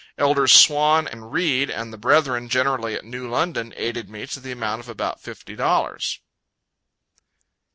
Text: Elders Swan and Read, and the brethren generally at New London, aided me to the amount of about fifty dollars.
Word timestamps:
Elders 0.17 0.51
Swan 0.51 1.07
and 1.07 1.31
Read, 1.31 1.69
and 1.69 1.93
the 1.93 1.97
brethren 1.99 2.49
generally 2.49 2.95
at 2.95 3.05
New 3.05 3.29
London, 3.29 3.71
aided 3.77 4.09
me 4.09 4.25
to 4.25 4.39
the 4.39 4.51
amount 4.51 4.79
of 4.79 4.89
about 4.89 5.21
fifty 5.21 5.55
dollars. 5.55 6.19